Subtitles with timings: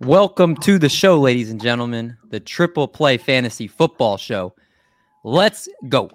[0.00, 4.52] Welcome to the show, ladies and gentlemen, the Triple Play Fantasy Football Show.
[5.22, 6.10] Let's go.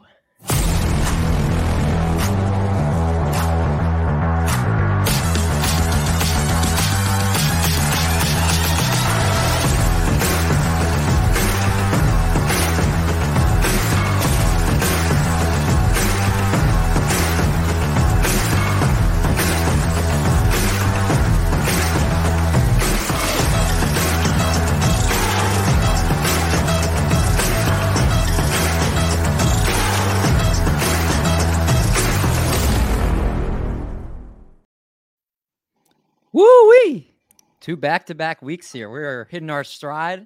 [37.69, 38.89] Two back to back weeks here.
[38.89, 40.25] We are hitting our stride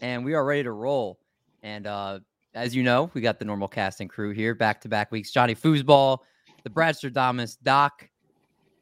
[0.00, 1.18] and we are ready to roll.
[1.62, 2.20] And uh,
[2.54, 5.30] as you know, we got the normal casting crew here, back to back weeks.
[5.30, 6.20] Johnny Foosball,
[6.64, 8.08] the Bradster Damas, Doc.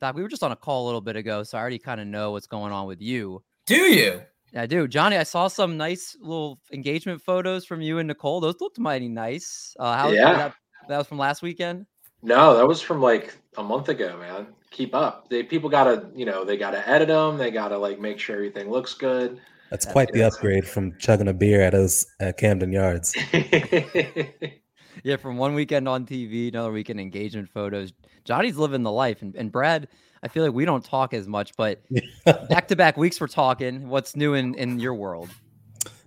[0.00, 2.00] Doc, we were just on a call a little bit ago, so I already kind
[2.00, 3.42] of know what's going on with you.
[3.66, 4.22] Do you?
[4.54, 4.86] I do.
[4.86, 8.38] Johnny, I saw some nice little engagement photos from you and Nicole.
[8.38, 9.74] Those looked mighty nice.
[9.80, 10.32] Uh, how Yeah.
[10.36, 10.54] that,
[10.88, 11.86] that was from last weekend?
[12.22, 14.48] No, that was from like a month ago, man.
[14.70, 15.28] Keep up.
[15.28, 17.38] They people gotta, you know, they gotta edit them.
[17.38, 19.40] They gotta like make sure everything looks good.
[19.70, 23.16] That's That's quite the upgrade from chugging a beer at us at Camden Yards.
[25.02, 27.92] Yeah, from one weekend on TV, another weekend engagement photos.
[28.24, 29.88] Johnny's living the life, and, and Brad,
[30.22, 31.82] I feel like we don't talk as much, but
[32.24, 33.88] back to back weeks we're talking.
[33.88, 35.30] What's new in in your world?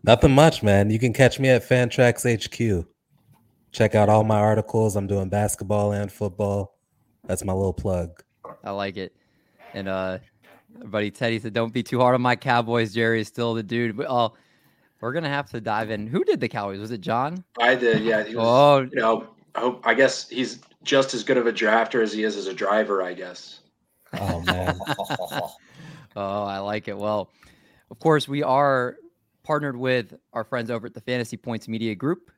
[0.03, 0.89] Nothing much, man.
[0.89, 2.85] You can catch me at Fantrax HQ.
[3.71, 4.95] Check out all my articles.
[4.95, 6.77] I'm doing basketball and football.
[7.25, 8.23] That's my little plug.
[8.63, 9.15] I like it.
[9.73, 10.17] And uh,
[10.85, 13.95] buddy Teddy said, "Don't be too hard on my Cowboys." Jerry is still the dude.
[13.95, 14.33] But, oh,
[15.01, 16.07] we're gonna have to dive in.
[16.07, 16.79] Who did the Cowboys?
[16.79, 17.43] Was it John?
[17.59, 18.23] I did, yeah.
[18.23, 21.53] He was, Oh, you know, I hope I guess he's just as good of a
[21.53, 23.59] drafter as he is as a driver, I guess.
[24.13, 24.79] Oh man.
[26.15, 26.97] Oh, I like it.
[26.97, 27.29] Well,
[27.91, 28.97] of course, we are
[29.43, 32.31] partnered with our friends over at the Fantasy Points Media Group.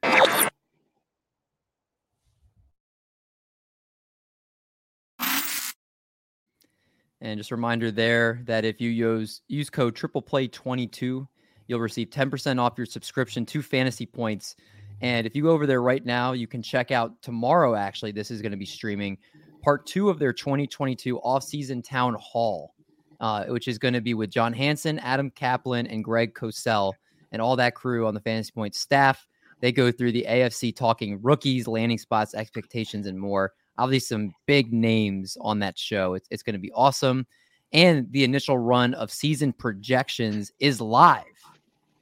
[7.32, 11.26] And just a reminder there that if you use use code triple play 22,
[11.68, 14.58] you'll receive 10% off your subscription to Fantasy Points.
[15.02, 17.74] And if you go over there right now, you can check out tomorrow.
[17.74, 19.18] Actually, this is going to be streaming
[19.64, 22.74] part two of their 2022 offseason town hall,
[23.22, 26.92] uh, which is going to be with John Hansen, Adam Caplan, and Greg Cosell,
[27.32, 29.26] and all that crew on the Fantasy Points staff.
[29.62, 33.54] They go through the AFC talking rookies, landing spots, expectations, and more.
[33.82, 36.14] Obviously, some big names on that show.
[36.14, 37.26] It's, it's going to be awesome.
[37.74, 41.24] And the initial run of season projections is live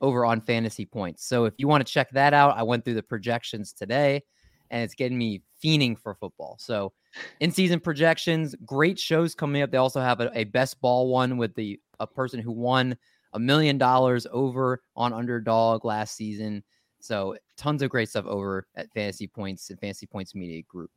[0.01, 1.25] over on Fantasy Points.
[1.25, 4.23] So if you want to check that out, I went through the projections today
[4.71, 6.57] and it's getting me fiending for football.
[6.59, 6.93] So
[7.39, 9.71] in season projections, great shows coming up.
[9.71, 12.97] They also have a, a best ball one with the a person who won
[13.33, 16.63] a million dollars over on underdog last season.
[16.99, 20.91] So tons of great stuff over at Fantasy Points and Fantasy Points Media Group.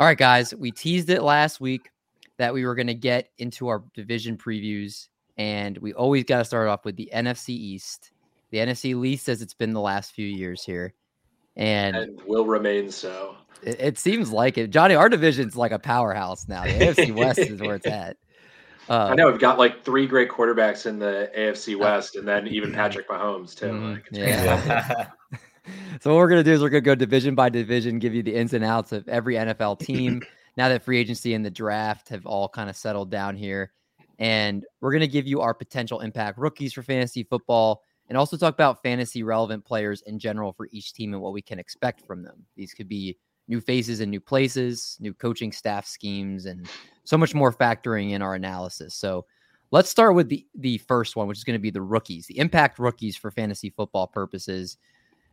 [0.00, 1.90] All right, guys, we teased it last week
[2.38, 6.44] that we were going to get into our division previews, and we always got to
[6.46, 8.10] start off with the NFC East.
[8.48, 10.94] The NFC East, as it's been the last few years here,
[11.54, 13.36] and And will remain so.
[13.62, 14.70] it, it seems like it.
[14.70, 16.62] Johnny, our division's like a powerhouse now.
[16.62, 18.16] The AFC West is where it's at.
[18.88, 22.48] Uh, I know we've got like three great quarterbacks in the AFC West, and then
[22.48, 23.66] even Patrick Mahomes too.
[23.66, 25.08] Mhm, Like, yeah.
[26.00, 28.34] So what we're gonna do is we're gonna go division by division, give you the
[28.34, 30.22] ins and outs of every NFL team.
[30.56, 33.72] now that free agency and the draft have all kind of settled down here,
[34.18, 38.54] and we're gonna give you our potential impact rookies for fantasy football, and also talk
[38.54, 42.22] about fantasy relevant players in general for each team and what we can expect from
[42.22, 42.46] them.
[42.56, 43.18] These could be
[43.50, 46.66] new faces and new places, new coaching staff schemes, and
[47.04, 48.94] so much more factoring in our analysis.
[48.94, 49.26] So
[49.70, 52.38] let's start with the the first one, which is going to be the rookies, the
[52.38, 54.78] impact rookies for fantasy football purposes.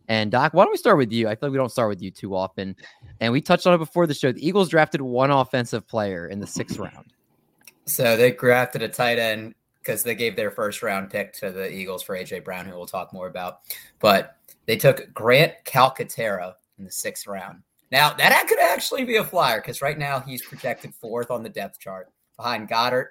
[0.07, 1.27] And Doc, why don't we start with you?
[1.27, 2.75] I feel like we don't start with you too often.
[3.19, 4.31] And we touched on it before the show.
[4.31, 7.13] The Eagles drafted one offensive player in the sixth round.
[7.85, 11.71] so they drafted a tight end because they gave their first round pick to the
[11.71, 13.59] Eagles for AJ Brown, who we'll talk more about.
[13.99, 17.63] But they took Grant Calcaterra in the sixth round.
[17.91, 21.49] Now that could actually be a flyer because right now he's projected fourth on the
[21.49, 23.07] depth chart behind Goedert,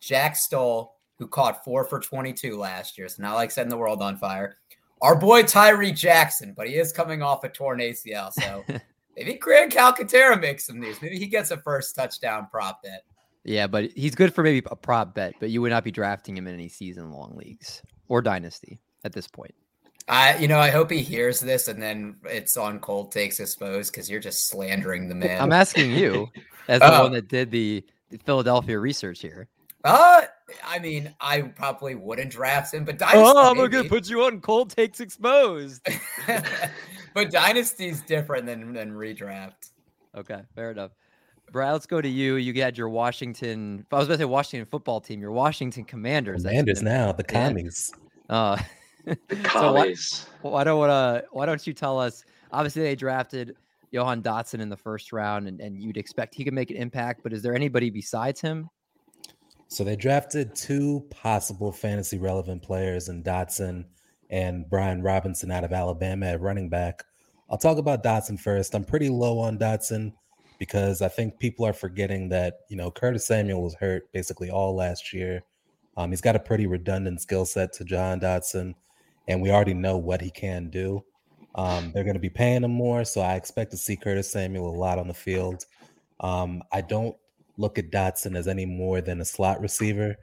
[0.00, 3.08] Jack Stoll, who caught four for 22 last year.
[3.08, 4.56] So not like setting the world on fire.
[5.02, 8.32] Our boy Tyree Jackson, but he is coming off a torn ACL.
[8.32, 8.64] So
[9.16, 11.00] maybe Grant Calcaterra makes some news.
[11.00, 13.04] Maybe he gets a first touchdown prop bet.
[13.44, 16.36] Yeah, but he's good for maybe a prop bet, but you would not be drafting
[16.36, 19.54] him in any season long leagues or dynasty at this point.
[20.08, 23.92] I, you know, I hope he hears this and then it's on cold takes exposed
[23.92, 25.40] because you're just slandering the man.
[25.40, 26.28] I'm asking you
[26.68, 27.02] as the Oh.
[27.04, 29.48] one that did the, the Philadelphia research here.
[29.84, 30.22] Uh,
[30.66, 33.18] I mean, I probably wouldn't draft him, but Dynasty.
[33.18, 35.86] Oh, I'm gonna put you on cold takes exposed.
[37.14, 39.70] but Dynasty's different than than redraft.
[40.16, 40.92] Okay, fair enough.
[41.52, 42.36] Brad, let's go to you.
[42.36, 43.84] You had your Washington.
[43.90, 45.20] I was going to say Washington football team.
[45.20, 46.44] Your Washington Commanders.
[46.44, 47.48] that's Commanders now, the Yeah.
[47.48, 47.92] commies.
[48.28, 48.56] Uh,
[49.04, 49.16] The
[49.50, 50.26] So what- commies.
[50.42, 52.22] why don't uh, why don't you tell us?
[52.52, 53.56] Obviously, they drafted
[53.92, 57.22] Jahan Dotson in the first round, and, and you'd expect he could make an impact.
[57.22, 58.68] But is there anybody besides him?
[59.70, 63.84] So they drafted two possible fantasy relevant players in Dotson
[64.28, 67.04] and Brian Robinson out of Alabama at running back.
[67.48, 68.74] I'll talk about Dotson first.
[68.74, 70.12] I'm pretty low on Dotson
[70.58, 74.74] because I think people are forgetting that, you know, Curtis Samuel was hurt basically all
[74.74, 75.44] last year.
[75.96, 78.74] Um, he's got a pretty redundant skill set to John Dotson,
[79.28, 81.04] and we already know what he can do.
[81.54, 84.68] Um, they're going to be paying him more, so I expect to see Curtis Samuel
[84.68, 85.66] a lot on the field.
[86.18, 87.16] Um, I don't
[87.60, 90.16] look at Dotson as any more than a slot receiver.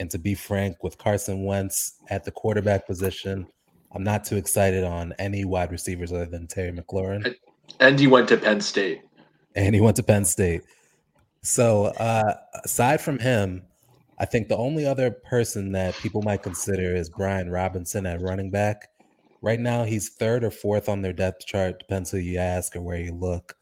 [0.00, 3.46] And to be frank, with Carson Wentz at the quarterback position,
[3.92, 7.34] I'm not too excited on any wide receivers other than Terry McLaurin.
[7.80, 9.02] And he went to Penn State.
[9.54, 10.62] And he went to Penn State.
[11.42, 13.62] So uh, aside from him,
[14.18, 18.50] I think the only other person that people might consider is Brian Robinson at running
[18.50, 18.88] back.
[19.40, 22.80] Right now, he's third or fourth on their depth chart, depends who you ask or
[22.80, 23.54] where you look.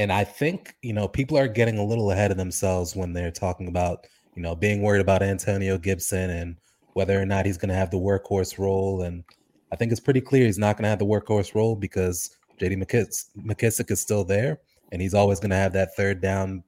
[0.00, 3.30] And I think, you know, people are getting a little ahead of themselves when they're
[3.30, 6.56] talking about, you know, being worried about Antonio Gibson and
[6.94, 9.02] whether or not he's going to have the workhorse role.
[9.02, 9.22] And
[9.70, 12.82] I think it's pretty clear he's not going to have the workhorse role because JD
[12.82, 14.60] McKiss- McKissick is still there
[14.90, 16.64] and he's always going to have that third down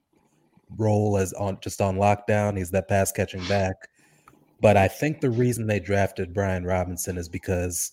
[0.77, 2.59] role as on just on lockdown.
[2.59, 3.89] He's that pass catching back.
[4.61, 7.93] But I think the reason they drafted Brian Robinson is because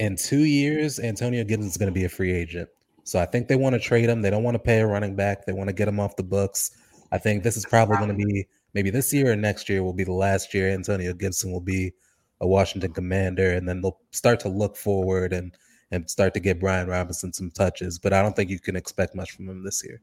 [0.00, 2.68] in two years, Antonio Gibson is going to be a free agent.
[3.08, 4.20] So I think they want to trade him.
[4.20, 5.46] They don't want to pay a running back.
[5.46, 6.72] They want to get him off the books.
[7.10, 9.94] I think this is probably going to be maybe this year or next year will
[9.94, 11.94] be the last year Antonio Gibson will be
[12.42, 15.56] a Washington Commander, and then they'll start to look forward and
[15.90, 17.98] and start to get Brian Robinson some touches.
[17.98, 20.02] But I don't think you can expect much from him this year.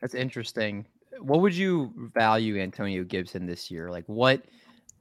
[0.00, 0.86] That's interesting.
[1.18, 3.90] What would you value Antonio Gibson this year?
[3.90, 4.44] Like what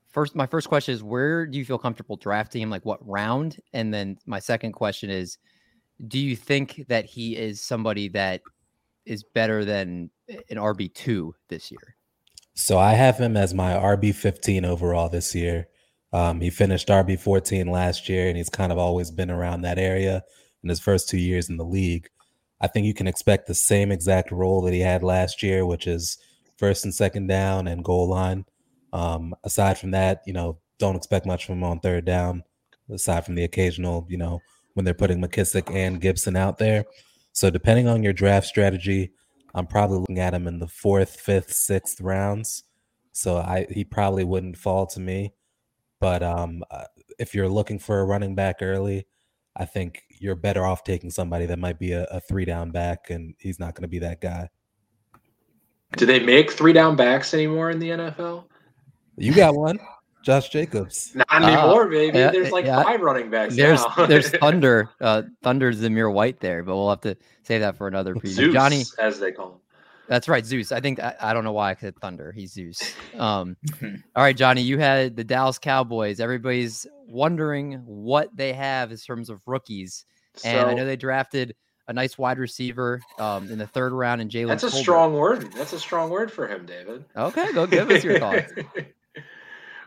[0.07, 2.71] first my first question is where do you feel comfortable drafting him?
[2.71, 3.59] Like what round?
[3.71, 5.37] And then my second question is
[6.07, 8.41] do you think that he is somebody that
[9.05, 11.95] is better than an RB2 this year?
[12.55, 15.67] So I have him as my RB 15 overall this year.
[16.11, 19.79] Um, he finished RB 14 last year, and he's kind of always been around that
[19.79, 20.23] area
[20.61, 22.07] in his first two years in the league.
[22.61, 25.87] I think you can expect the same exact role that he had last year, which
[25.87, 26.17] is
[26.57, 28.45] first and second down and goal line.
[28.93, 32.43] Um, aside from that, you know, don't expect much from him on third down,
[32.91, 34.39] aside from the occasional, you know,
[34.73, 36.85] when they're putting McKissick and Gibson out there.
[37.31, 39.11] So depending on your draft strategy,
[39.53, 42.63] I'm probably looking at him in the fourth, fifth, sixth rounds.
[43.11, 45.33] So I he probably wouldn't fall to me.
[45.99, 46.85] But um, uh,
[47.19, 49.05] if you're looking for a running back early,
[49.55, 53.09] I think you're better off taking somebody that might be a, a three down back,
[53.09, 54.49] and he's not going to be that guy.
[55.95, 58.45] Do they make three down backs anymore in the NFL?
[59.17, 59.79] You got one,
[60.23, 61.13] Josh Jacobs.
[61.15, 62.17] Not Ah, anymore, baby.
[62.17, 62.81] yeah, there's like yeah.
[62.81, 64.05] five running backs There's now.
[64.07, 64.89] there's Thunder.
[64.99, 68.29] Uh Thunder's Zamir White there, but we'll have to say that for another preview.
[68.29, 69.59] Zeus, Johnny, as they call him.
[70.07, 70.71] That's right, Zeus.
[70.71, 72.31] I think I, I don't know why I said Thunder.
[72.31, 72.81] He's Zeus.
[73.19, 73.55] Um,
[74.15, 76.19] all right, Johnny, you had the Dallas Cowboys.
[76.19, 80.05] Everybody's wondering what they have in terms of rookies,
[80.43, 81.55] and I know they drafted
[81.87, 84.47] a nice wide receiver um, in the third round in Jalen.
[84.47, 84.81] That's a Tolbert.
[84.81, 85.51] strong word.
[85.53, 87.05] That's a strong word for him, David.
[87.15, 88.51] Okay, go give us your thoughts.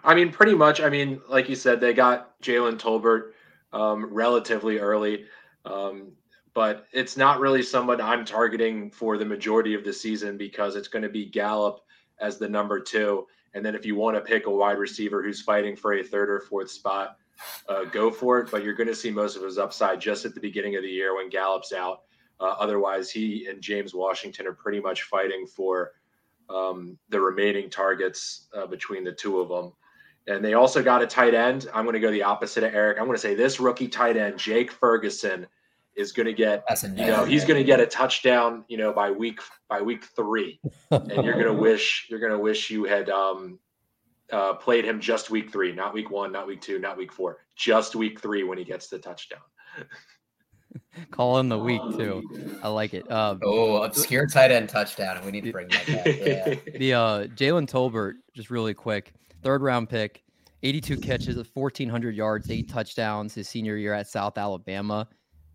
[0.07, 0.81] I mean, pretty much.
[0.81, 3.33] I mean, like you said, they got Jalen Tolbert
[3.73, 5.25] um, relatively early,
[5.65, 6.13] um,
[6.55, 10.87] but it's not really someone I'm targeting for the majority of the season because it's
[10.87, 11.81] going to be Gallup
[12.21, 13.27] as the number two.
[13.55, 16.31] And then if you want to pick a wide receiver who's fighting for a third
[16.31, 17.17] or fourth spot,
[17.69, 18.51] uh, go for it.
[18.51, 20.89] But you're going to see most of his upside just at the beginning of the
[20.89, 22.03] year when Gallup's out.
[22.39, 25.95] Uh, otherwise, he and James Washington are pretty much fighting for
[26.49, 29.73] um, the remaining targets uh, between the two of them.
[30.29, 31.69] And they also got a tight end.
[31.73, 32.99] I'm going to go the opposite of Eric.
[32.99, 35.47] I'm going to say this rookie tight end, Jake Ferguson,
[35.97, 39.11] is going to get you know he's going to get a touchdown you know by
[39.11, 43.09] week by week three and you're going to wish you're going to wish you had
[43.09, 43.59] um
[44.31, 47.39] uh played him just week three not week one not week two not week four
[47.57, 49.41] just week three when he gets the touchdown
[51.11, 52.23] Call in the week too.
[52.63, 53.11] I like it.
[53.11, 55.25] Um, Oh, obscure tight end touchdown.
[55.25, 56.07] We need to bring that back.
[56.07, 56.55] Yeah.
[56.79, 59.13] the uh, Jalen Tolbert, just really quick,
[59.47, 60.25] third round pick,
[60.65, 65.07] 82 catches, 1,400 yards, eight touchdowns his senior year at South Alabama.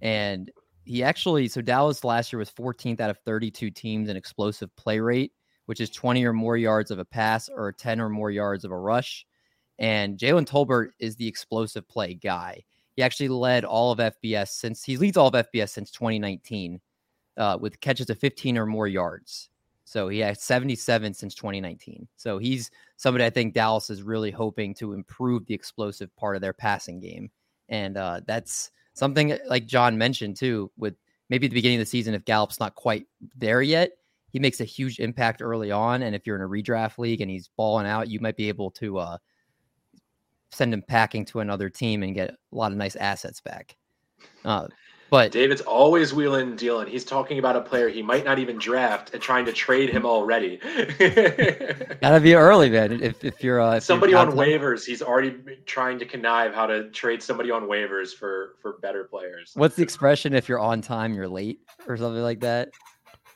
[0.01, 0.49] And
[0.85, 5.01] he actually, so Dallas last year was 14th out of 32 teams in explosive play
[5.01, 5.33] rate,
[5.65, 8.71] which is 20 or more yards of a pass or 10 or more yards of
[8.71, 9.25] a rush.
[9.77, 12.63] And Jalen Tolbert is the explosive play guy.
[12.95, 16.79] He actually led all of FBS since he leads all of FBS since 2019
[17.35, 19.49] uh, with catches of 15 or more yards.
[19.91, 22.07] So he had 77 since 2019.
[22.15, 26.41] So he's somebody I think Dallas is really hoping to improve the explosive part of
[26.41, 27.29] their passing game.
[27.67, 30.95] And uh, that's something like John mentioned too, with
[31.29, 33.05] maybe the beginning of the season, if Gallup's not quite
[33.35, 33.91] there yet,
[34.29, 36.03] he makes a huge impact early on.
[36.03, 38.71] And if you're in a redraft league and he's balling out, you might be able
[38.71, 39.17] to uh,
[40.51, 43.75] send him packing to another team and get a lot of nice assets back.
[44.45, 44.67] Uh,
[45.11, 46.87] but David's always wheeling and dealing.
[46.87, 50.05] He's talking about a player he might not even draft and trying to trade him
[50.05, 50.55] already.
[52.01, 53.03] gotta be early, man.
[53.03, 56.65] If, if you're uh, if somebody you're on waivers, he's already trying to connive how
[56.65, 59.51] to trade somebody on waivers for for better players.
[59.53, 60.33] What's the expression?
[60.33, 62.69] If you're on time, you're late, or something like that.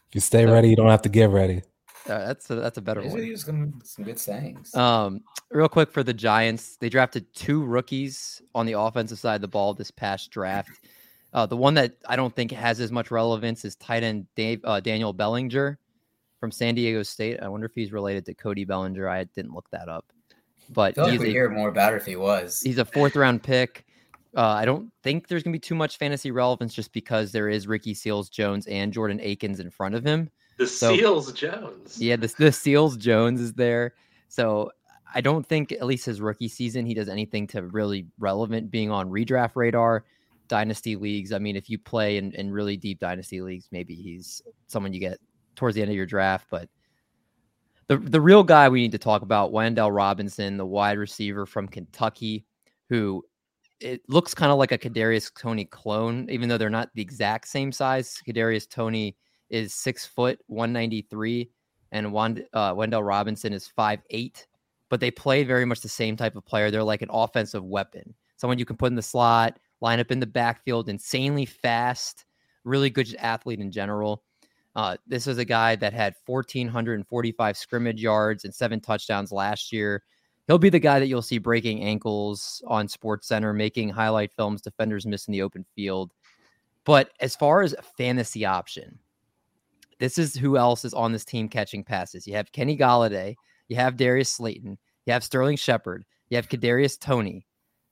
[0.08, 1.62] If you stay so, ready, you don't have to get ready.
[2.08, 3.74] Uh, that's a, that's a better These one.
[3.74, 4.74] Some, some good sayings.
[4.76, 9.42] Um, real quick for the Giants, they drafted two rookies on the offensive side of
[9.42, 10.70] the ball this past draft.
[11.36, 14.62] Uh, the one that I don't think has as much relevance is tight end Dave,
[14.64, 15.78] uh, Daniel Bellinger
[16.40, 17.42] from San Diego State.
[17.42, 19.06] I wonder if he's related to Cody Bellinger.
[19.10, 20.06] I didn't look that up,
[20.70, 22.62] but I feel like we a, hear more about it if he was.
[22.62, 23.86] He's a fourth round pick.
[24.34, 27.68] Uh, I don't think there's gonna be too much fantasy relevance just because there is
[27.68, 30.30] Ricky Seals Jones and Jordan Akins in front of him.
[30.58, 32.02] The so, Seals Jones.
[32.02, 33.94] Yeah, the, the Seals Jones is there.
[34.30, 34.72] So
[35.14, 38.90] I don't think at least his rookie season he does anything to really relevant being
[38.90, 40.06] on redraft radar
[40.48, 41.32] dynasty leagues.
[41.32, 45.00] I mean, if you play in, in really deep dynasty leagues, maybe he's someone you
[45.00, 45.20] get
[45.56, 46.48] towards the end of your draft.
[46.50, 46.70] But
[47.88, 51.68] the the real guy we need to talk about, Wan'Dale Robinson, the wide receiver from
[51.68, 52.46] Kentucky,
[52.90, 53.24] who
[53.80, 57.48] it looks kind of like a Kadarius Toney clone, even though they're not the exact
[57.48, 58.22] same size.
[58.28, 59.18] Kadarius Toney
[59.50, 61.52] is six foot, one ninety three,
[61.92, 64.48] and uh, Wan'Dale Robinson is five eight.
[64.90, 66.72] But they play very much the same type of player.
[66.72, 70.20] They're like an offensive weapon, someone you can put in the slot line up in
[70.20, 72.26] the backfield, insanely fast,
[72.64, 74.24] really good athlete in general.
[74.76, 80.04] Uh, this is a guy that had 1,445 scrimmage yards and seven touchdowns last year.
[80.48, 84.62] He'll be the guy that you'll see breaking ankles on Sports Center, making highlight films,
[84.62, 86.12] defenders missing the open field.
[86.84, 89.00] But as far as fantasy option,
[90.00, 92.28] this is who else is on this team catching passes.
[92.28, 93.36] You have Kenny Golladay,
[93.70, 97.48] you have Darius Slayton, you have Sterling Shepard, you have Kadarius Toney.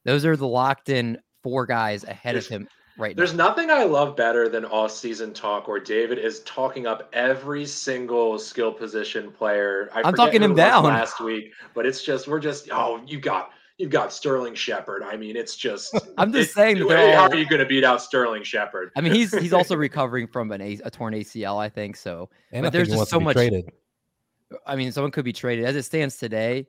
[0.06, 3.21] Those are the locked in four guys ahead there's, of him right now.
[3.21, 3.50] there's now.
[3.50, 8.39] nothing I love better than off season talk where David is talking up every single
[8.39, 9.89] skill position player.
[9.93, 13.51] I am talking him down last week, but it's just we're just oh you got
[13.77, 15.03] you've got Sterling Shepard.
[15.03, 17.65] I mean, it's just I'm just it, saying hey, all, how are you going to
[17.65, 18.91] beat out Sterling Shepard?
[18.95, 22.29] I mean, he's he's also recovering from an a, a torn ACL, I think so.
[22.51, 23.69] And but there's just so much traded.
[24.67, 26.67] I mean, someone could be traded as it stands today.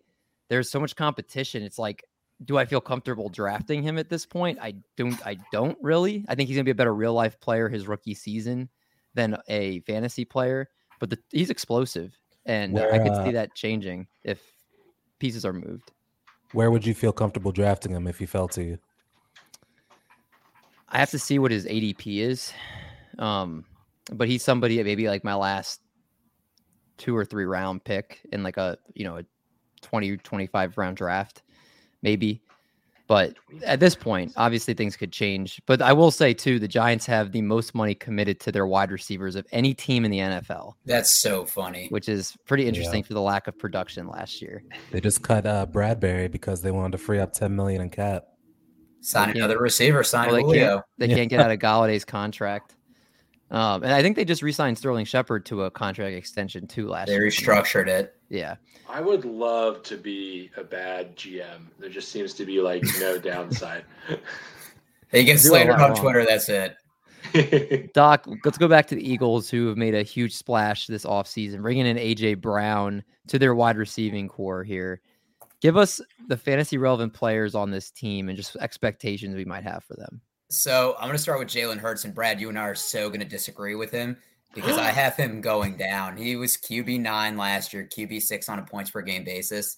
[0.48, 1.62] There's so much competition.
[1.62, 2.04] It's like
[2.44, 4.58] do I feel comfortable drafting him at this point?
[4.60, 5.24] I don't.
[5.26, 6.24] I don't really.
[6.28, 8.68] I think he's gonna be a better real life player his rookie season
[9.14, 10.68] than a fantasy player.
[11.00, 14.40] But the, he's explosive, and where, I could see uh that changing if
[15.18, 15.92] pieces are moved.
[16.52, 18.78] Where would you feel comfortable drafting him if he fell to you?
[20.88, 22.52] I have to see what his ADP is.
[23.18, 23.64] Um,
[24.12, 25.80] but he's somebody maybe like my last
[26.96, 29.24] two or three round pick in like a you know a
[29.82, 31.42] 20 25 round draft
[32.04, 32.40] maybe.
[33.06, 33.34] But
[33.66, 35.61] at this point, obviously things could change.
[35.66, 38.90] But I will say too, the Giants have the most money committed to their wide
[38.90, 40.75] receivers of any team in the NFL.
[40.87, 41.88] That's so funny.
[41.90, 43.06] Which is pretty interesting yeah.
[43.06, 44.62] for the lack of production last year.
[44.90, 48.25] They just cut uh, Bradberry because they wanted to free up ten million in cap.
[49.02, 50.02] Sign another receiver.
[50.02, 50.68] Sign well, they Julio.
[50.68, 51.16] Can't, they yeah.
[51.16, 52.73] can't get out of Golladay's contract.
[53.54, 57.06] Um, and I think they just re-signed Sterling Shepard to a contract extension too last
[57.06, 57.20] they year.
[57.20, 58.16] They restructured it.
[58.28, 58.56] Yeah.
[58.90, 61.68] I would love to be a bad GM.
[61.78, 63.84] There just seems to be like no downside.
[65.12, 66.26] He gets slandered on Twitter.
[66.26, 66.75] That's it.
[67.94, 71.62] Doc, let's go back to the Eagles, who have made a huge splash this offseason,
[71.62, 75.00] bringing in AJ Brown to their wide receiving corps here.
[75.61, 79.84] Give us the fantasy relevant players on this team and just expectations we might have
[79.84, 80.20] for them.
[80.54, 82.04] So I'm going to start with Jalen Hurts.
[82.04, 84.16] And Brad, you and I are so going to disagree with him
[84.54, 86.16] because I have him going down.
[86.16, 89.76] He was QB nine last year, QB six on a points per game basis.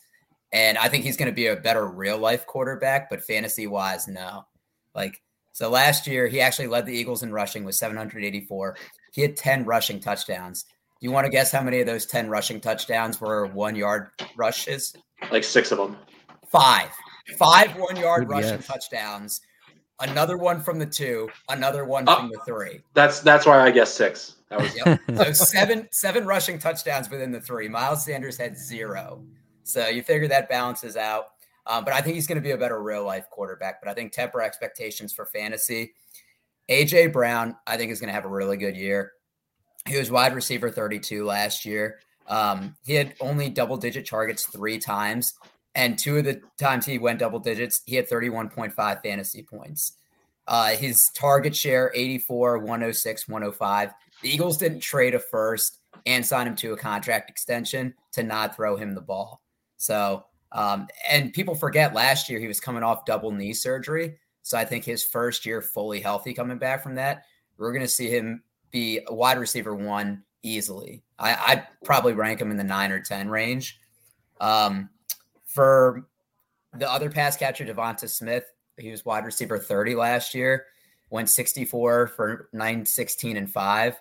[0.53, 4.07] And I think he's going to be a better real life quarterback, but fantasy wise,
[4.07, 4.47] no.
[4.95, 8.77] Like, so last year, he actually led the Eagles in rushing with 784.
[9.13, 10.65] He had 10 rushing touchdowns.
[11.01, 14.09] Do you want to guess how many of those 10 rushing touchdowns were one yard
[14.37, 14.95] rushes?
[15.31, 15.97] Like six of them.
[16.53, 16.91] Five.
[17.39, 18.67] Five one yard rushing guess.
[18.67, 19.41] touchdowns.
[20.01, 22.83] Another one from the two, another one oh, from the three.
[22.93, 24.37] That's that's why I guess six.
[24.51, 25.01] That was Yep.
[25.17, 27.69] so seven seven rushing touchdowns within the three.
[27.69, 29.25] Miles Sanders had zero.
[29.63, 31.27] So you figure that balances out.
[31.67, 33.81] Um, but I think he's going to be a better real life quarterback.
[33.83, 35.95] But I think temper expectations for fantasy.
[36.71, 39.13] AJ Brown, I think, is going to have a really good year.
[39.87, 42.01] He was wide receiver 32 last year.
[42.29, 45.35] Um, he had only double digit targets three times.
[45.77, 49.93] And two of the times he went double digits, he had 31.5 fantasy points.
[50.49, 53.91] Uh, his target share 84, 106, 105.
[54.23, 58.57] The Eagles didn't trade a first and sign him to a contract extension to not
[58.57, 59.43] throw him the ball.
[59.77, 64.17] So, um, and people forget last year he was coming off double knee surgery.
[64.43, 67.25] So I think his first year fully healthy coming back from that,
[67.59, 71.03] we're going to see him be a wide receiver one easily.
[71.19, 73.79] I, I'd probably rank him in the nine or 10 range.
[74.41, 74.89] Um,
[75.57, 76.07] for
[76.75, 78.45] the other pass catcher, Devonta Smith,
[78.77, 80.67] he was wide receiver 30 last year,
[81.09, 83.97] went 64 for 9, 16, and 5.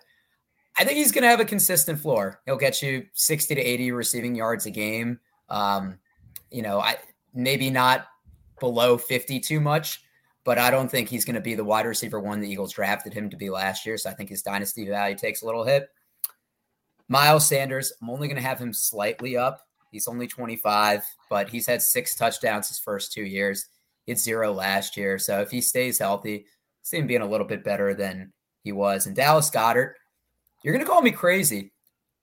[0.77, 2.41] I think he's going to have a consistent floor.
[2.45, 5.17] He'll get you 60 to 80 receiving yards a game.
[5.47, 5.97] Um,
[6.51, 6.97] you know, I
[7.33, 8.07] maybe not
[8.59, 10.01] below 50 too much,
[10.43, 13.13] but I don't think he's going to be the wide receiver one the Eagles drafted
[13.13, 13.97] him to be last year.
[13.97, 15.88] So I think his dynasty value takes a little hit.
[17.07, 19.64] Miles Sanders, I'm only going to have him slightly up.
[19.92, 23.68] He's only 25, but he's had six touchdowns his first two years.
[24.06, 25.18] He had zero last year.
[25.18, 26.46] So if he stays healthy,
[26.82, 29.08] see him being a little bit better than he was.
[29.08, 29.94] And Dallas Goedert,
[30.63, 31.72] you're going to call me crazy.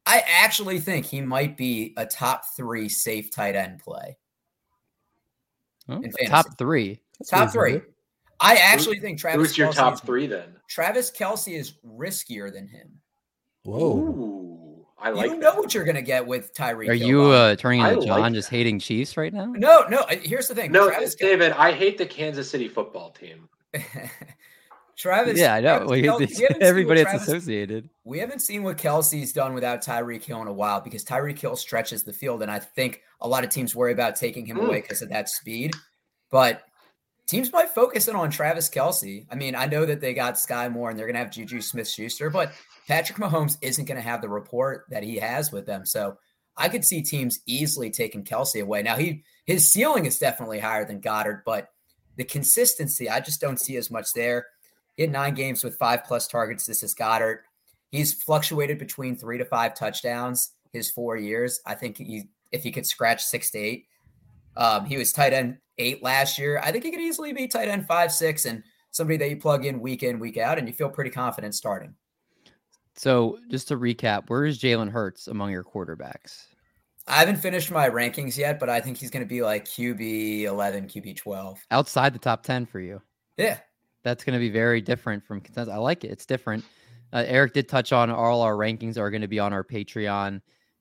[0.04, 4.16] I actually think he might be a top three safe tight end play.
[5.88, 7.00] Oh, in top three.
[7.28, 7.80] Top three.
[8.40, 9.48] I actually think Travis.
[9.48, 10.56] Who's your Kelce top three then?
[10.68, 13.00] Travis Kelce is riskier than him.
[13.62, 13.98] Whoa.
[13.98, 14.61] Ooh,
[15.02, 15.54] I you like don't that.
[15.54, 16.88] know what you're going to get with Tyreek.
[16.88, 19.46] Are Hill, you uh, turning I into like John just hating Chiefs right now?
[19.46, 20.04] No, no.
[20.08, 20.72] Here's the thing.
[20.72, 23.48] No, Travis Kel- David, I hate the Kansas City football team.
[24.96, 25.38] Travis.
[25.38, 25.78] yeah, I know.
[25.78, 27.88] Travis Well, Kel- it's- we haven't seen what everybody that's Travis- associated.
[28.04, 31.56] We haven't seen what Kelce's done without Tyreek Hill in a while because Tyreek Hill
[31.56, 34.66] stretches the field, and I think a lot of teams worry about taking him Mm.
[34.66, 35.74] away because of that speed.
[36.30, 36.62] But
[37.26, 39.26] teams might focus in on Travis Kelce.
[39.30, 41.60] I mean, I know that they got Skyy Moore and they're going to have Juju
[41.60, 42.52] Smith Schuster, but
[42.88, 45.86] Patrick Mahomes isn't going to have the report that he has with them.
[45.86, 46.18] So
[46.56, 48.82] I could see teams easily taking Kelce away.
[48.82, 51.68] Now he his ceiling is definitely higher than Goedert, but
[52.16, 54.46] the consistency I just don't see as much there.
[54.94, 56.66] He had nine games with five plus targets.
[56.66, 57.38] This is Goedert.
[57.90, 61.60] He's fluctuated between three to five touchdowns his four years.
[61.66, 63.86] I think he if he could scratch six to eight.
[64.56, 66.60] Um, he was tight end eight last year.
[66.62, 69.64] I think he could easily be tight end five, six, and somebody that you plug
[69.64, 71.94] in week in, week out, and you feel pretty confident starting.
[72.94, 76.44] So just to recap, where is Jalen Hurts among your quarterbacks?
[77.08, 80.42] I haven't finished my rankings yet, but I think he's going to be like QB
[80.42, 81.58] 11, QB 12.
[81.70, 83.02] Outside the top 10 for you.
[83.36, 83.58] Yeah.
[84.04, 85.72] That's going to be very different from consensus.
[85.72, 86.10] I like it.
[86.10, 86.64] It's different.
[87.12, 90.40] Uh, Eric did touch on all our rankings are going to be on our Patreon,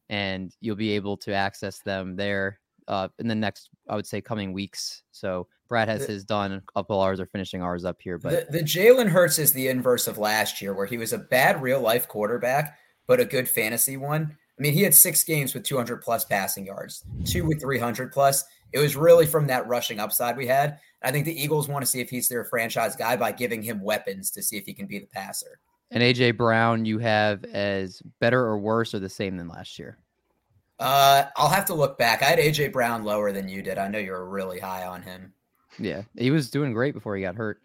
[0.10, 2.61] and you'll be able to access them there
[2.91, 5.04] uh, in the next, I would say, coming weeks.
[5.12, 6.51] So Brad has The- his done.
[6.51, 9.69] A couple ours are finishing ours up here, but the, the Jalen Hurts is the
[9.69, 12.77] inverse of last year, where he was a bad real life quarterback,
[13.08, 14.38] but a good fantasy one.
[14.60, 18.43] I mean, he had six games with 200 plus passing yards, two with 300 plus.
[18.73, 20.77] It was really from that rushing upside we had.
[21.01, 23.82] I think the Eagles want to see if he's their franchise guy by giving him
[23.82, 25.60] weapons to see if he can be the passer.
[25.89, 29.97] and AJ Brown you have as better or worse or the same than last year.
[30.82, 32.24] Uh, I'll have to look back.
[32.24, 33.78] I had AJ Brown lower than you did.
[33.78, 35.32] I know you were really high on him.
[35.78, 37.62] Yeah, he was doing great before he got hurt.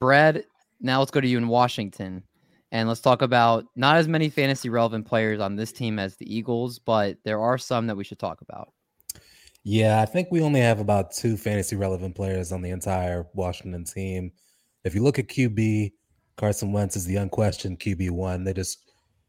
[0.00, 0.44] Brad,
[0.80, 2.24] now let's go to you in Washington.
[2.72, 6.34] And let's talk about not as many fantasy relevant players on this team as the
[6.34, 8.72] Eagles, but there are some that we should talk about.
[9.62, 13.84] Yeah, I think we only have about two fantasy relevant players on the entire Washington
[13.84, 14.32] team.
[14.84, 15.92] If you look at QB,
[16.38, 18.44] Carson Wentz is the unquestioned QB one.
[18.44, 18.78] They just,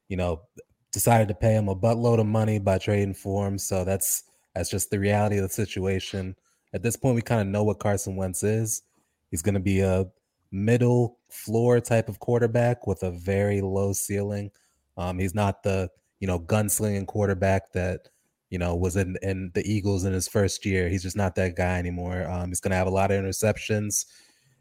[0.08, 0.44] you know,
[0.92, 3.58] decided to pay him a buttload of money by trading for him.
[3.58, 4.24] So that's
[4.54, 6.36] that's just the reality of the situation.
[6.74, 8.84] At this point, we kind of know what Carson Wentz is.
[9.30, 10.06] He's going to be a
[10.52, 14.52] middle floor type of quarterback with a very low ceiling.
[14.98, 18.10] Um, he's not the you know gunslinging quarterback that
[18.50, 20.90] you know was in in the Eagles in his first year.
[20.90, 22.30] He's just not that guy anymore.
[22.30, 24.06] Um, he's going to have a lot of interceptions.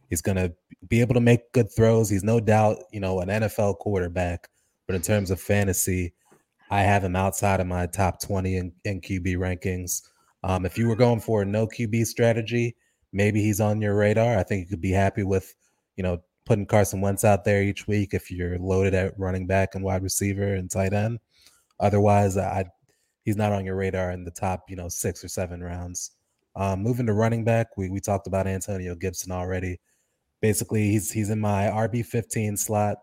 [0.08, 0.52] He's going to
[0.88, 2.08] be able to make good throws.
[2.08, 4.48] He's no doubt you know an NFL quarterback,
[4.86, 6.14] but in terms of fantasy,
[6.70, 10.02] I have him outside of my top twenty in, in QB rankings.
[10.42, 12.76] Um, if you were going for a no QB strategy,
[13.12, 14.38] maybe he's on your radar.
[14.38, 15.54] I think you could be happy with
[16.00, 19.74] you know, putting Carson Wentz out there each week if you're loaded at running back
[19.74, 21.18] and wide receiver and tight end.
[21.78, 22.64] Otherwise, I
[23.22, 26.12] he's not on your radar in the top, you know, six or seven rounds.
[26.56, 29.78] Um, moving to running back, we we talked about Antonio Gibson already.
[30.40, 32.96] Basically, he's he's in my RB 15 slot.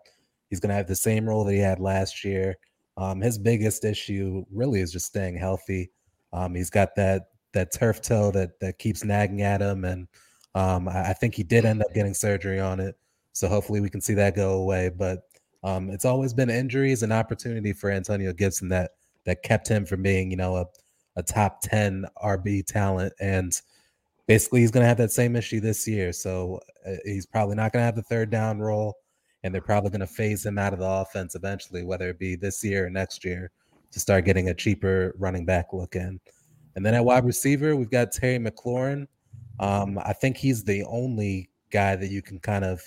[0.50, 2.56] He's going to have the same role that he had last year.
[2.98, 5.92] Um, his biggest issue really is just staying healthy.
[6.34, 10.08] Um, he's got that that turf toe that that keeps nagging at him, and
[10.56, 12.96] um, I, I, think he did end up getting surgery on it.
[13.34, 14.90] So hopefully we can see that go away.
[14.90, 15.20] But
[15.64, 18.92] um, it's always been injuries and opportunity for Antonio Gibson that
[19.26, 20.66] that kept him from being, you know, a,
[21.18, 23.14] a top 10 RB talent.
[23.20, 23.52] And
[24.26, 26.14] basically he's going to have that same issue this year.
[26.14, 28.96] So uh, he's probably not going to have the third down role.
[29.48, 32.36] And they're probably going to phase him out of the offense eventually, whether it be
[32.36, 33.50] this year or next year,
[33.92, 36.20] to start getting a cheaper running back look in.
[36.76, 39.08] And then at wide receiver, we've got Terry McLaurin.
[39.62, 42.82] Um, I think he's the only guy that you can kind of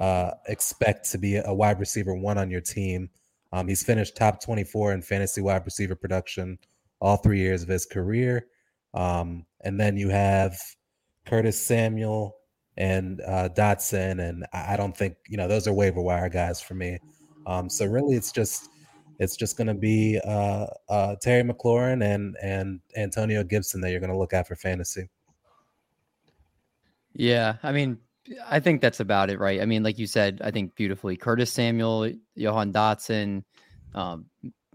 [0.00, 3.08] uh, expect to be a wide receiver one on your team.
[3.52, 6.58] Um, he's finished top 24 in fantasy wide receiver production
[7.00, 8.46] all three years of his career.
[8.92, 10.58] Um, and then you have
[11.26, 12.36] Curtis Samuel
[12.80, 16.74] and uh, Dotson, and I don't think you know those are waiver wire guys for
[16.74, 16.98] me.
[17.46, 18.70] Um, so really, it's just
[19.18, 24.00] it's just going to be uh, uh, Terry McLaurin and and Antonio Gibson that you're
[24.00, 25.10] going to look at for fantasy.
[27.12, 27.98] Yeah, I mean,
[28.48, 29.60] I think that's about it, right?
[29.60, 31.16] I mean, like you said, I think beautifully.
[31.18, 33.44] Curtis Samuel, Jahan Dotson,
[33.94, 34.24] um,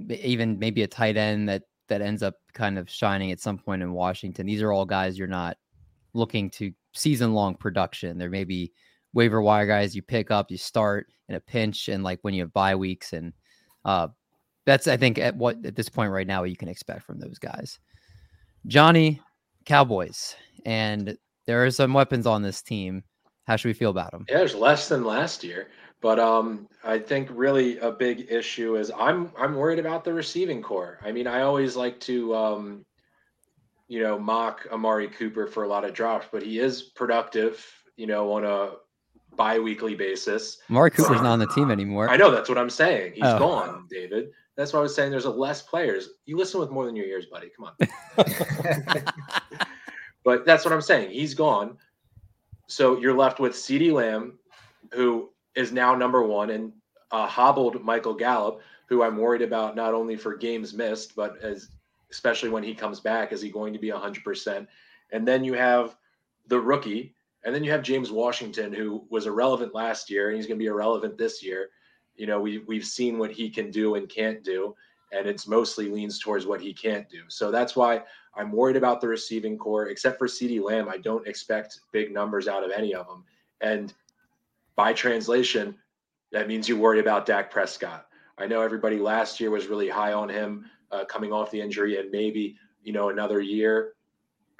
[0.09, 3.81] even maybe a tight end that that ends up kind of shining at some point
[3.81, 4.45] in Washington.
[4.45, 5.57] These are all guys you're not
[6.13, 8.17] looking to season long production.
[8.17, 8.71] There may be
[9.13, 12.41] waiver wire guys you pick up, you start in a pinch, and like when you
[12.43, 13.33] have bye weeks, and
[13.83, 14.07] uh,
[14.65, 17.39] that's I think at what at this point right now you can expect from those
[17.39, 17.79] guys.
[18.67, 19.21] Johnny,
[19.65, 23.03] Cowboys, and there are some weapons on this team.
[23.45, 24.25] How should we feel about them?
[24.27, 25.67] Yeah, there's less than last year,
[26.01, 30.61] but um, I think really a big issue is I'm I'm worried about the receiving
[30.61, 30.99] corps.
[31.03, 32.85] I mean, I always like to um,
[33.87, 37.65] you know mock Amari Cooper for a lot of drops, but he is productive.
[37.97, 38.71] You know, on a
[39.35, 40.57] bi-weekly basis.
[40.69, 42.09] Amari Cooper's not on the team anymore.
[42.09, 43.13] I know that's what I'm saying.
[43.13, 43.39] He's oh.
[43.39, 44.31] gone, David.
[44.55, 46.09] That's why I was saying there's a less players.
[46.25, 47.49] You listen with more than your ears, buddy.
[47.55, 47.75] Come on.
[50.23, 51.11] but that's what I'm saying.
[51.11, 51.77] He's gone.
[52.67, 54.39] So you're left with CeeDee Lamb,
[54.93, 56.71] who is now number one, and
[57.11, 61.69] uh, hobbled Michael Gallup, who I'm worried about not only for games missed, but as
[62.11, 64.67] especially when he comes back, is he going to be 100%?
[65.11, 65.95] And then you have
[66.47, 70.47] the rookie, and then you have James Washington, who was irrelevant last year, and he's
[70.47, 71.69] going to be irrelevant this year.
[72.15, 74.75] You know, we we've seen what he can do and can't do,
[75.11, 77.21] and it's mostly leans towards what he can't do.
[77.27, 78.03] So that's why
[78.35, 79.87] I'm worried about the receiving corps.
[79.87, 83.23] Except for CeeDee Lamb, I don't expect big numbers out of any of them.
[83.61, 83.93] And
[84.75, 85.75] by translation,
[86.31, 88.07] that means you worry about Dak Prescott.
[88.37, 90.65] I know everybody last year was really high on him
[90.95, 93.93] uh, coming off the injury, and maybe you know another year,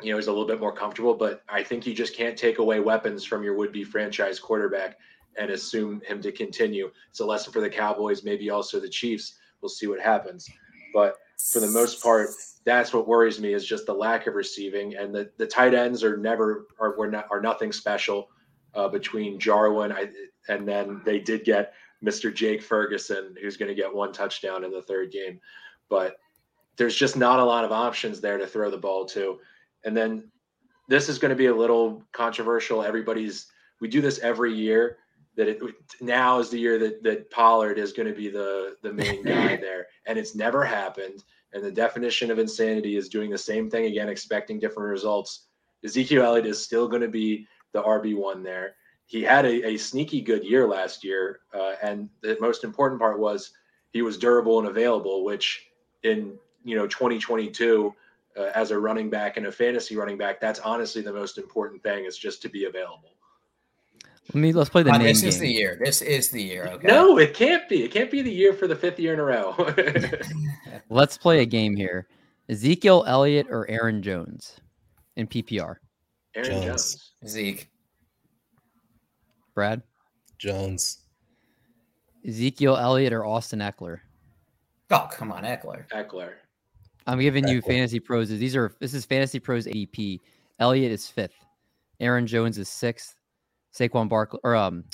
[0.01, 1.13] you know, is a little bit more comfortable.
[1.13, 4.97] But I think you just can't take away weapons from your would-be franchise quarterback
[5.37, 6.91] and assume him to continue.
[7.09, 9.35] It's a lesson for the Cowboys, maybe also the Chiefs.
[9.61, 10.49] We'll see what happens.
[10.93, 11.17] But
[11.51, 12.29] for the most part,
[12.63, 16.03] that's what worries me is just the lack of receiving and the, the tight ends
[16.03, 18.29] are never are were not, are nothing special
[18.73, 20.09] uh, between Jarwin I,
[20.47, 22.33] and then they did get Mr.
[22.33, 25.39] Jake Ferguson who's going to get one touchdown in the third game,
[25.89, 26.17] but
[26.77, 29.39] there's just not a lot of options there to throw the ball to,
[29.83, 30.29] and then
[30.87, 32.83] this is going to be a little controversial.
[32.83, 33.47] Everybody's
[33.81, 34.97] we do this every year
[35.35, 35.61] that it
[36.01, 39.55] now is the year that that Pollard is going to be the the main guy
[39.57, 41.23] there, and it's never happened.
[41.53, 45.45] And the definition of insanity is doing the same thing again, expecting different results.
[45.85, 48.75] Ezekiel Elliott is still going to be the RB one there.
[49.05, 53.19] He had a, a sneaky good year last year, uh, and the most important part
[53.19, 53.51] was
[53.91, 55.67] he was durable and available, which
[56.03, 57.93] in you know 2022
[58.37, 61.81] uh, as a running back and a fantasy running back, that's honestly the most important
[61.81, 63.11] thing is just to be available.
[64.33, 65.07] Let me let's play the uh, name.
[65.07, 65.29] This game.
[65.29, 65.79] is the year.
[65.83, 66.65] This is the year.
[66.65, 66.87] Okay.
[66.87, 67.83] No, it can't be.
[67.83, 69.55] It can't be the year for the fifth year in a row.
[70.89, 72.07] let's play a game here.
[72.49, 74.59] Ezekiel Elliott or Aaron Jones
[75.15, 75.75] in PPR.
[76.35, 76.65] Aaron Jones.
[76.65, 77.11] Jones.
[77.27, 77.69] Zeke.
[79.53, 79.81] Brad.
[80.39, 80.99] Jones.
[82.27, 83.99] Ezekiel Elliott or Austin Ekeler.
[84.91, 85.87] Oh, come on, Eckler.
[85.89, 86.33] Ekeler.
[87.07, 87.51] I'm giving Ekeler.
[87.51, 88.29] you fantasy pros.
[88.29, 90.21] These are this is fantasy pros ADP.
[90.59, 91.35] Elliott is fifth.
[91.99, 93.15] Aaron Jones is sixth.
[93.73, 94.85] Saquon Barkley or um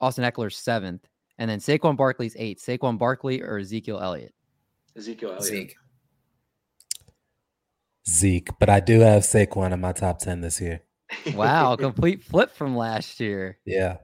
[0.00, 2.64] Austin Ekeler's seventh, and then Saquon Barkley's eighth.
[2.64, 4.34] Saquon Barkley or Ezekiel Elliott?
[4.96, 5.44] Ezekiel Elliott.
[5.44, 5.76] Zeke.
[8.08, 10.82] Zeke, but I do have Saquon in my top ten this year.
[11.34, 13.58] Wow, complete flip from last year.
[13.66, 13.98] Yeah.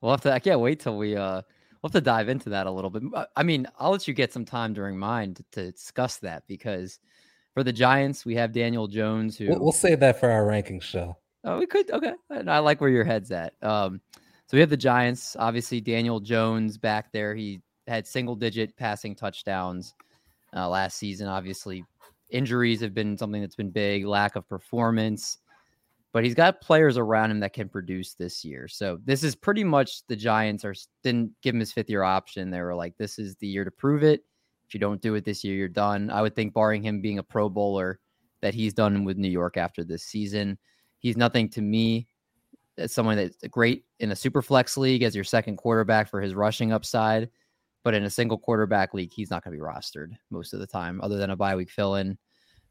[0.00, 0.32] We'll have to.
[0.32, 1.42] I can't wait till we uh
[1.82, 3.02] we'll have to dive into that a little bit.
[3.36, 6.98] I mean, I'll let you get some time during mine to, to discuss that because
[7.54, 10.80] for the Giants we have Daniel Jones who we'll, we'll save that for our ranking
[10.80, 11.16] show.
[11.44, 11.90] Oh, we could.
[11.90, 12.14] Okay.
[12.30, 13.54] and I like where your head's at.
[13.62, 14.00] Um,
[14.48, 15.36] So we have the Giants.
[15.38, 17.34] Obviously, Daniel Jones back there.
[17.34, 19.94] He had single digit passing touchdowns
[20.56, 21.28] uh, last season.
[21.28, 21.84] Obviously,
[22.30, 25.38] injuries have been something that's been big, lack of performance,
[26.12, 28.66] but he's got players around him that can produce this year.
[28.68, 32.50] So this is pretty much the Giants are didn't give him his fifth year option.
[32.50, 34.24] They were like, this is the year to prove it.
[34.66, 36.10] If you don't do it this year, you're done.
[36.10, 38.00] I would think, barring him being a Pro Bowler,
[38.42, 40.58] that he's done with New York after this season.
[40.98, 42.06] He's nothing to me
[42.76, 46.34] as someone that's great in a super flex league as your second quarterback for his
[46.34, 47.28] rushing upside.
[47.84, 50.66] But in a single quarterback league, he's not going to be rostered most of the
[50.66, 52.18] time, other than a bye week fill in.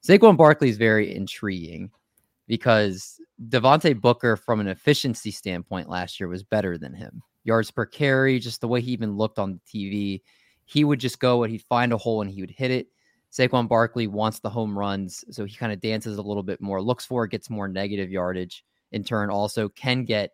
[0.05, 1.89] Saquon Barkley is very intriguing
[2.47, 7.21] because Devontae Booker, from an efficiency standpoint, last year was better than him.
[7.43, 10.21] Yards per carry, just the way he even looked on the TV,
[10.65, 12.87] he would just go and he'd find a hole and he would hit it.
[13.31, 16.81] Saquon Barkley wants the home runs, so he kind of dances a little bit more,
[16.81, 18.63] looks for it, gets more negative yardage.
[18.91, 20.31] In turn, also can get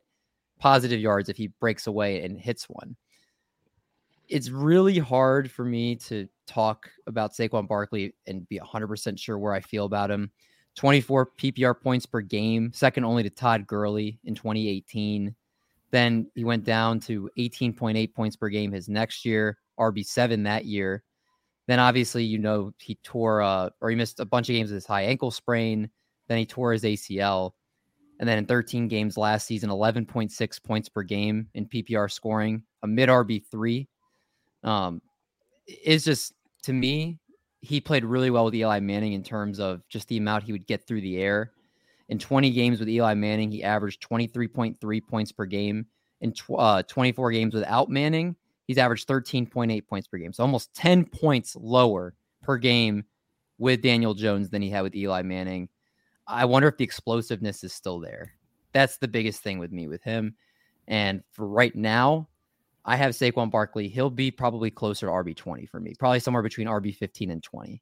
[0.60, 2.96] positive yards if he breaks away and hits one.
[4.30, 9.54] It's really hard for me to talk about Saquon Barkley and be 100% sure where
[9.54, 10.32] I feel about him.
[10.76, 15.36] 24 PPR points per game, second only to Todd Gurley in 2018.
[15.92, 21.04] Then he went down to 18.8 points per game his next year, RB7 that year.
[21.68, 24.76] Then obviously, you know, he tore uh, or he missed a bunch of games with
[24.76, 25.90] his high ankle sprain.
[26.28, 27.52] Then he tore his ACL.
[28.20, 32.88] And then in 13 games last season, 11.6 points per game in PPR scoring, a
[32.88, 33.88] mid RB3.
[34.64, 35.02] Um,
[35.68, 36.34] is just
[36.64, 37.20] to me,
[37.64, 40.68] he played really well with Eli Manning in terms of just the amount he would
[40.68, 41.54] get through the air.
[42.10, 45.86] In 20 games with Eli Manning, he averaged 23.3 points per game.
[46.20, 48.36] In tw- uh, 24 games without Manning,
[48.68, 50.34] he's averaged 13.8 points per game.
[50.34, 53.06] So almost 10 points lower per game
[53.58, 55.70] with Daniel Jones than he had with Eli Manning.
[56.28, 58.34] I wonder if the explosiveness is still there.
[58.74, 60.36] That's the biggest thing with me with him.
[60.90, 62.28] And for right now,
[62.86, 63.88] I have Saquon Barkley.
[63.88, 67.82] He'll be probably closer to RB20 for me, probably somewhere between RB15 and 20.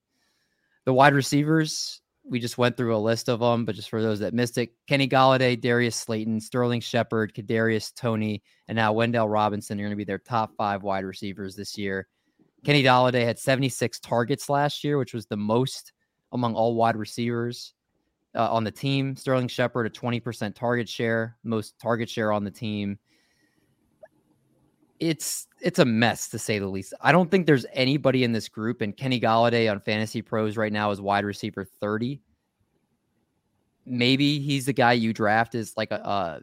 [0.85, 4.19] The wide receivers, we just went through a list of them, but just for those
[4.19, 9.79] that missed it, Kenny Golladay, Darius Slayton, Sterling Shepard, Kadarius Toney, and now Wan'Dale Robinson
[9.79, 12.07] are going to be their top five wide receivers this year.
[12.63, 15.93] Kenny Golladay had 76 targets last year, which was the most
[16.31, 17.73] among all wide receivers
[18.35, 19.15] uh, on the team.
[19.15, 22.99] Sterling Shepard, a 20% target share, most target share on the team.
[25.01, 26.93] It's it's a mess to say the least.
[27.01, 30.71] I don't think there's anybody in this group, and Kenny Golladay on Fantasy Pros right
[30.71, 32.21] now is wide receiver 30.
[33.85, 36.39] Maybe he's the guy you draft as like a uh,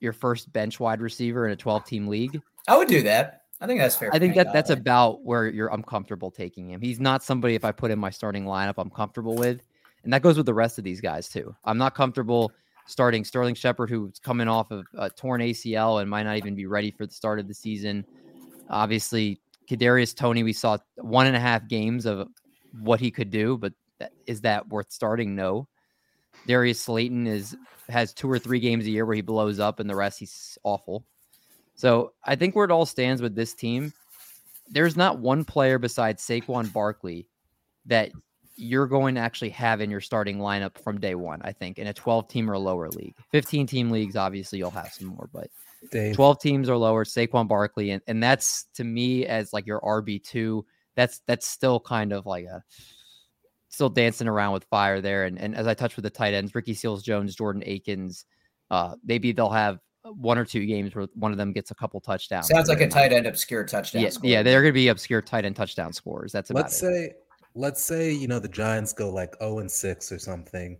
[0.00, 2.40] your first bench wide receiver in a 12 team league.
[2.66, 3.42] I would do that.
[3.60, 4.10] I think that's fair.
[4.12, 6.80] I think that that's about where you're I'm comfortable taking him.
[6.80, 9.62] He's not somebody if I put in my starting lineup I'm comfortable with.
[10.02, 11.54] And that goes with the rest of these guys too.
[11.64, 12.52] I'm not comfortable
[12.90, 16.66] starting Sterling Shepard, who's coming off of a torn ACL and might not even be
[16.66, 18.04] ready for the start of the season.
[18.68, 22.28] Obviously, Kadarius Toney, we saw one and a half games of
[22.72, 23.72] what he could do, but
[24.26, 25.36] is that worth starting?
[25.36, 25.68] No.
[26.46, 27.56] Darius Slayton is
[27.88, 30.58] has two or three games a year where he blows up, and the rest he's
[30.64, 31.04] awful.
[31.74, 33.92] So I think where it all stands with this team,
[34.68, 37.28] there's not one player besides Saquon Barkley
[37.86, 38.10] that
[38.60, 41.86] you're going to actually have in your starting lineup from day one, I think, in
[41.86, 43.14] a 12 team or lower league.
[43.32, 45.48] 15 team leagues, obviously, you'll have some more, but
[45.90, 46.14] Dave.
[46.14, 47.90] 12 teams or lower, Saquon Barkley.
[47.90, 50.62] And, and that's to me as like your RB2,
[50.96, 52.62] that's that's still kind of like a
[53.68, 55.24] still dancing around with fire there.
[55.24, 58.26] And, and as I touched with the tight ends, Ricky Seals Jones, Jordan Akins,
[58.70, 62.00] uh, maybe they'll have one or two games where one of them gets a couple
[62.00, 62.48] touchdowns.
[62.48, 64.02] Sounds like a tight end obscure touchdown.
[64.02, 66.32] Yeah, yeah, they're going to be obscure tight end touchdown scores.
[66.32, 66.86] That's about let's it.
[66.86, 67.12] say
[67.54, 70.78] let's say you know the Giants go like 0 and 6 or something,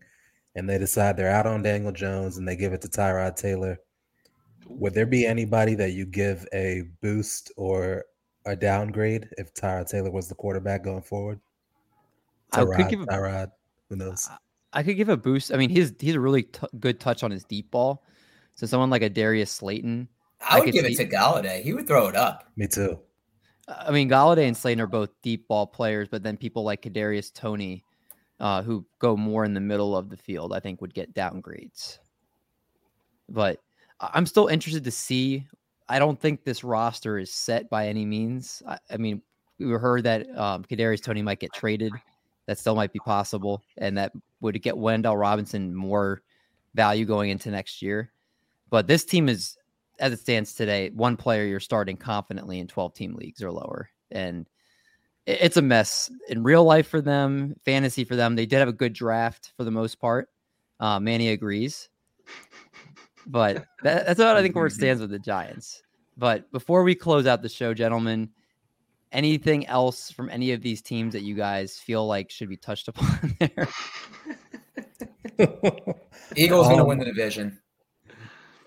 [0.55, 3.79] and they decide they're out on Daniel Jones and they give it to Tyrod Taylor.
[4.67, 8.05] Would there be anybody that you give a boost or
[8.47, 11.41] a downgrade if Tyrod Taylor was the quarterback going forward?
[12.53, 13.51] Tyrod, I could give a, Tyrod,
[13.89, 14.29] who knows?
[14.73, 15.53] I could give a boost.
[15.53, 18.05] I mean, he's he's a really t- good touch on his deep ball.
[18.55, 20.09] So someone like a Darius Slayton,
[20.41, 21.63] I, I would give see, it to Golladay.
[21.63, 22.51] He would throw it up.
[22.57, 22.99] Me too.
[23.79, 27.33] I mean, Golladay and Slayton are both deep ball players, but then people like Kadarius
[27.33, 27.85] Toney,
[28.41, 31.99] uh, who go more in the middle of the field, I think would get downgrades.
[33.29, 33.61] But
[34.01, 35.47] I'm still interested to see.
[35.89, 38.63] I don't think this roster is set by any means.
[38.67, 39.23] I, I mean,
[39.59, 41.93] we heard that um, Kadarius Toney might get traded.
[42.47, 46.23] That still might be possible, and that would get Wan'Dale Robinson more
[46.75, 48.11] value going into next year.
[48.71, 49.57] But this team is
[50.01, 53.91] as it stands today, one player you're starting confidently in 12 team leagues or lower.
[54.11, 54.49] And
[55.27, 58.35] it's a mess in real life for them, fantasy for them.
[58.35, 60.29] They did have a good draft for the most part.
[60.81, 61.89] Uh, Manny agrees.
[63.27, 65.83] but that, that's what I think where it stands with the Giants.
[66.17, 68.31] But before we close out the show, gentlemen,
[69.13, 72.89] anything else from any of these teams that you guys feel like should be touched
[72.89, 73.69] upon there?
[76.37, 77.60] Eagles um, gonna win the division.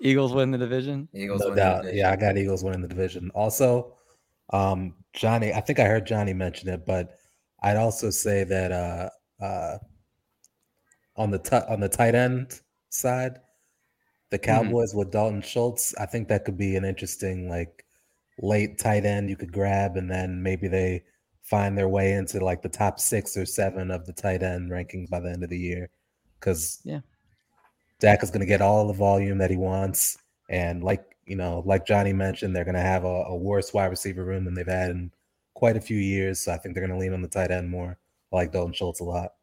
[0.04, 1.08] Eagles win the division.
[1.14, 1.94] Eagles no doubt.
[1.94, 3.32] Yeah, I got Eagles winning the division.
[3.34, 3.96] Also,
[4.52, 7.18] um, Johnny, I think I heard Johnny mention it, but
[7.62, 9.10] I'd also say that uh,
[9.42, 9.78] uh,
[11.16, 13.40] on the t- on the tight end side,
[14.30, 14.46] the mm-hmm.
[14.46, 15.00] Cowboys mm-hmm.
[15.00, 17.86] with Dalton Schultz, I think that could be an interesting like
[18.42, 21.04] late tight end you could grab, and then maybe they
[21.44, 25.10] find their way into like the top six or seven of the tight end rankings
[25.10, 25.90] by the end of the year.
[26.40, 27.00] Because yeah,
[28.00, 30.18] Dak is going to get all the volume that he wants,
[30.50, 33.86] and like you know, like Johnny mentioned, they're going to have a, a worse wide
[33.86, 35.12] receiver room than they've had in
[35.54, 36.40] quite a few years.
[36.40, 37.98] So I think they're going to lean on the tight end more.
[38.32, 39.34] I like Dalton Schultz a lot.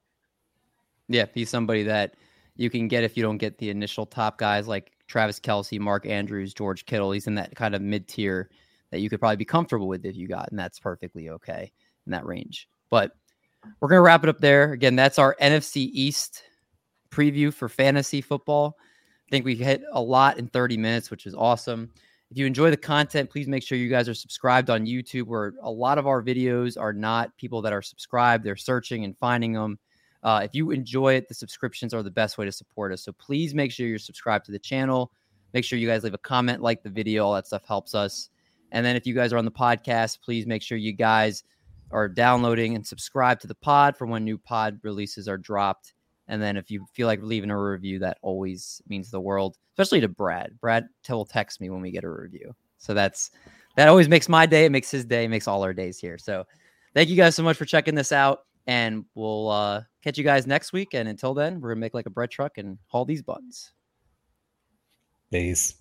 [1.09, 2.15] Yeah, he's somebody that
[2.57, 6.07] you can get if you don't get the initial top guys like Travis Kelce, Mark
[6.07, 7.13] Andrews, George Kittle.
[7.13, 8.51] He's in that kind of mid tier
[8.91, 11.73] that you could probably be comfortable with if you got, and that's perfectly okay
[12.07, 12.69] in that range.
[12.91, 13.13] But
[13.81, 14.73] we're going to wrap it up there.
[14.73, 16.43] Again, that's our NFC East
[17.11, 18.77] preview for fantasy football.
[18.79, 21.91] I think we hit a lot in 30 minutes, which is awesome.
[22.31, 25.55] If you enjoy the content, please make sure you guys are subscribed on YouTube, where
[25.63, 28.45] a lot of our videos are not people that are subscribed.
[28.45, 29.79] They're searching and finding them.
[30.23, 33.03] Uh, if you enjoy it, the subscriptions are the best way to support us.
[33.03, 35.11] So please make sure you're subscribed to the channel.
[35.53, 37.25] Make sure you guys leave a comment, like the video.
[37.25, 38.31] All that stuff helps us.
[38.71, 41.43] And then if you guys are on the podcast, please make sure you guys
[41.91, 45.95] are downloading and subscribe to the pod for when new pod releases are dropped.
[46.31, 50.01] And then if you feel like leaving a review, that always means the world, especially
[50.01, 50.59] to Brad.
[50.61, 52.55] Brad will text me when we get a review.
[52.79, 53.33] So that's
[53.77, 54.65] that always makes my day.
[54.65, 56.19] It makes his day, it makes all our days here.
[56.19, 56.47] So
[56.95, 58.47] thank you guys so much for checking this out.
[58.69, 60.95] And we'll uh, catch you guys next week.
[60.95, 63.73] And until then, we're gonna make like a bread truck and haul these buttons.
[65.33, 65.75] Peace.